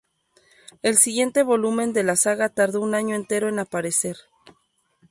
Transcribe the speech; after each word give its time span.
El 0.81 0.97
siguiente 0.97 1.43
volumen 1.43 1.93
de 1.93 2.01
la 2.01 2.15
saga 2.15 2.49
tardó 2.49 2.81
un 2.81 2.95
año 2.95 3.15
entero 3.15 3.49
en 3.49 3.59
aparecer. 3.59 4.15